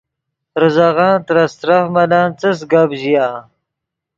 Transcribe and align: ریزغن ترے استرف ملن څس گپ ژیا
ریزغن 0.61 1.13
ترے 1.25 1.43
استرف 1.47 1.85
ملن 1.95 2.27
څس 2.39 2.59
گپ 2.71 2.89
ژیا 3.01 3.27